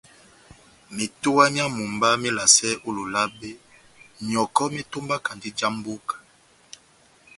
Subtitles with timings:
[0.95, 3.49] Metowa myá mumba melasɛ ó Lolabe,
[4.25, 6.15] myɔkɔ metombaki já mbóka.